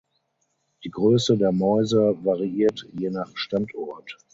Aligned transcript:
Die 0.83 0.89
Größe 0.89 1.37
der 1.37 1.51
Mäuse 1.51 2.17
variiert 2.25 2.87
je 2.91 3.11
nach 3.11 3.37
Standort. 3.37 4.17